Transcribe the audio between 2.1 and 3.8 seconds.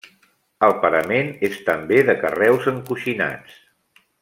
carreus encoixinats.